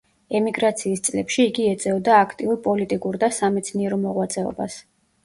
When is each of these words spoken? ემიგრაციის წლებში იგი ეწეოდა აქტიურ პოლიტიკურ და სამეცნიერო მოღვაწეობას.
ემიგრაციის 0.37 1.01
წლებში 1.07 1.43
იგი 1.49 1.67
ეწეოდა 1.73 2.15
აქტიურ 2.21 2.57
პოლიტიკურ 2.69 3.19
და 3.25 3.29
სამეცნიერო 3.39 4.01
მოღვაწეობას. 4.07 4.79